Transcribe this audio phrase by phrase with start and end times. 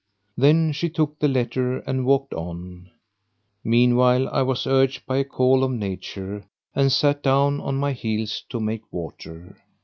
[0.35, 2.89] Then she took the letter and walked on.
[3.63, 6.43] Meanwhile, I was urged by a call of nature
[6.73, 9.57] and sat down on my heels to make water.